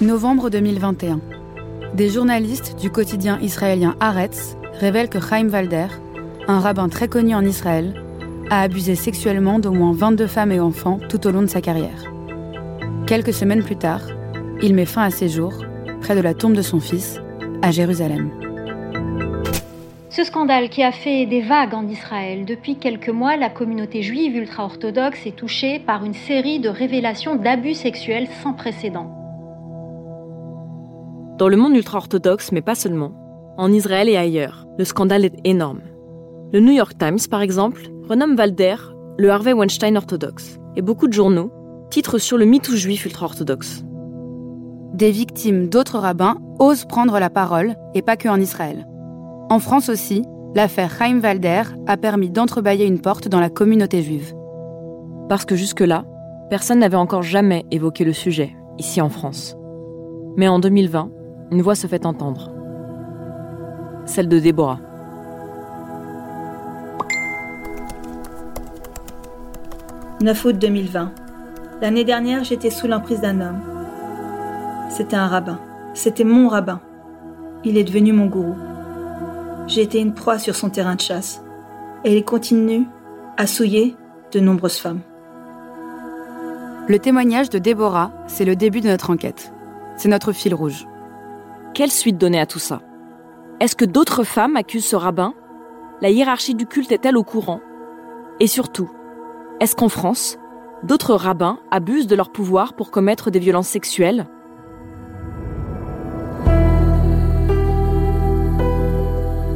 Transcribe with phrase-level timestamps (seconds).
[0.00, 1.20] Novembre 2021.
[1.92, 5.88] Des journalistes du quotidien israélien Haaretz révèlent que Chaim Valder,
[6.48, 8.02] un rabbin très connu en Israël,
[8.48, 12.10] a abusé sexuellement d'au moins 22 femmes et enfants tout au long de sa carrière.
[13.06, 14.00] Quelques semaines plus tard,
[14.62, 15.52] il met fin à ses jours,
[16.00, 17.20] près de la tombe de son fils,
[17.60, 18.30] à Jérusalem.
[20.08, 22.46] Ce scandale qui a fait des vagues en Israël.
[22.46, 27.74] Depuis quelques mois, la communauté juive ultra-orthodoxe est touchée par une série de révélations d'abus
[27.74, 29.19] sexuels sans précédent.
[31.40, 33.12] Dans le monde ultra-orthodoxe, mais pas seulement,
[33.56, 35.80] en Israël et ailleurs, le scandale est énorme.
[36.52, 38.76] Le New York Times, par exemple, renomme Valder
[39.16, 41.50] le Harvey Weinstein orthodoxe, et beaucoup de journaux
[41.88, 43.86] titrent sur le mythe juif ultra-orthodoxe.
[44.92, 48.86] Des victimes d'autres rabbins osent prendre la parole, et pas que en Israël.
[49.48, 50.22] En France aussi,
[50.54, 54.34] l'affaire Chaim Valder a permis d'entrebâiller une porte dans la communauté juive.
[55.30, 56.04] Parce que jusque-là,
[56.50, 59.56] personne n'avait encore jamais évoqué le sujet, ici en France.
[60.36, 61.12] Mais en 2020,
[61.50, 62.52] une voix se fait entendre.
[64.06, 64.78] Celle de Déborah.
[70.22, 71.12] «9 août 2020.
[71.80, 73.60] L'année dernière, j'étais sous l'emprise d'un homme.
[74.90, 75.58] C'était un rabbin.
[75.94, 76.80] C'était mon rabbin.
[77.64, 78.54] Il est devenu mon gourou.
[79.66, 81.42] J'ai été une proie sur son terrain de chasse.
[82.04, 82.86] Et il continue
[83.36, 83.96] à souiller
[84.32, 85.00] de nombreuses femmes.
[86.86, 89.52] Le témoignage de Déborah, c'est le début de notre enquête.
[89.96, 90.86] C'est notre fil rouge.
[91.80, 92.82] Quelle suite donner à tout ça?
[93.58, 95.32] Est-ce que d'autres femmes accusent ce rabbin?
[96.02, 97.60] La hiérarchie du culte est-elle au courant?
[98.38, 98.90] Et surtout,
[99.62, 100.36] est-ce qu'en France,
[100.82, 104.26] d'autres rabbins abusent de leur pouvoir pour commettre des violences sexuelles?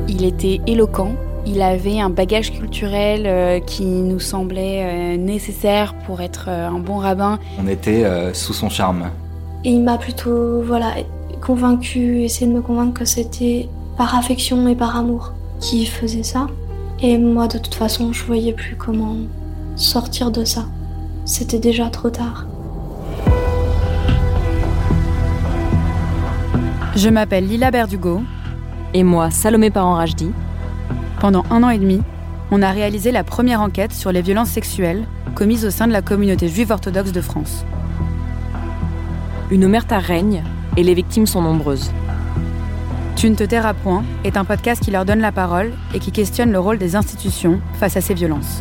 [0.09, 1.15] Il était éloquent.
[1.45, 6.79] Il avait un bagage culturel euh, qui nous semblait euh, nécessaire pour être euh, un
[6.79, 7.39] bon rabbin.
[7.63, 9.11] On était sous son charme.
[9.65, 10.95] Et il m'a plutôt voilà,
[11.45, 13.69] convaincu, essayé de me convaincre que c'était
[13.99, 16.47] par affection et par amour qu'il faisait ça.
[17.01, 19.17] Et moi, de toute façon, je voyais plus comment
[19.77, 20.67] sortir de ça.
[21.27, 22.47] C'était déjà trop tard.
[26.97, 28.23] Je m'appelle Lila Berdugo.
[28.95, 30.31] Et moi, Salomé Parent-Rajdi.
[31.21, 32.01] Pendant un an et demi,
[32.51, 36.03] on a réalisé la première enquête sur les violences sexuelles commises au sein de la
[36.03, 37.65] communauté juive orthodoxe de France.
[39.51, 40.43] Une omerta règne
[40.77, 41.91] et les victimes sont nombreuses.
[43.17, 46.13] Tu ne te tairas point est un podcast qui leur donne la parole et qui
[46.13, 48.61] questionne le rôle des institutions face à ces violences.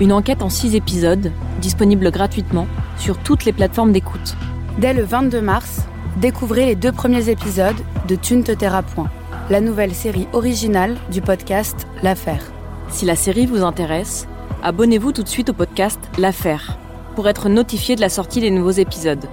[0.00, 2.66] Une enquête en six épisodes, disponible gratuitement
[2.98, 4.36] sur toutes les plateformes d'écoute.
[4.78, 5.82] Dès le 22 mars,
[6.16, 9.10] découvrez les deux premiers épisodes de Tu ne te tairas point,
[9.50, 12.52] la nouvelle série originale du podcast L'Affaire.
[12.88, 14.28] Si la série vous intéresse,
[14.62, 16.78] abonnez-vous tout de suite au podcast L'Affaire
[17.14, 19.26] pour être notifié de la sortie des nouveaux épisodes.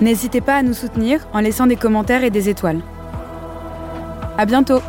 [0.00, 2.80] N'hésitez pas à nous soutenir en laissant des commentaires et des étoiles.
[4.36, 4.80] À bientôt!